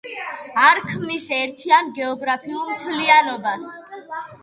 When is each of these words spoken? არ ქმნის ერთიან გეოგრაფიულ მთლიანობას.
არ 0.69 0.81
ქმნის 0.91 1.27
ერთიან 1.41 1.93
გეოგრაფიულ 2.01 2.67
მთლიანობას. 2.75 3.73